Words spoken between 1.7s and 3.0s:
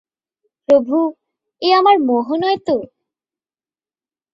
আমার মোহ নয় তো?